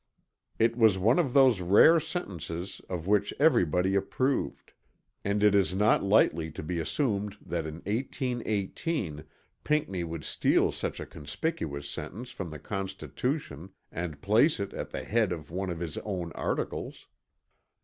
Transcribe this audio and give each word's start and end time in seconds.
It 0.57 0.75
was 0.75 0.97
one 0.97 1.19
of 1.19 1.31
those 1.31 1.61
rare 1.61 1.99
sentences 1.99 2.81
of 2.89 3.05
which 3.05 3.35
everybody 3.37 3.93
approved; 3.93 4.73
and 5.23 5.43
it 5.43 5.53
is 5.53 5.75
not 5.75 6.01
lightly 6.01 6.49
to 6.53 6.63
be 6.63 6.79
assumed 6.79 7.37
that 7.39 7.67
in 7.67 7.75
1818 7.85 9.25
Pinckney 9.63 10.03
would 10.03 10.23
steal 10.23 10.71
such 10.71 10.99
a 10.99 11.05
conspicuous 11.05 11.87
sentence 11.87 12.31
from 12.31 12.49
the 12.49 12.57
Constitution 12.57 13.69
and 13.91 14.23
place 14.23 14.59
it 14.59 14.73
at 14.73 14.89
the 14.89 15.03
head 15.03 15.31
of 15.31 15.51
one 15.51 15.69
of 15.69 15.77
his 15.79 15.99
own 15.99 16.31
articles. 16.31 17.05